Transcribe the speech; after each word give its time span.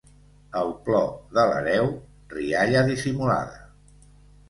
El 0.61 0.71
plor 0.87 1.05
de 1.37 1.45
l'hereu, 1.51 1.93
rialla 2.35 2.85
dissimulada. 2.91 3.65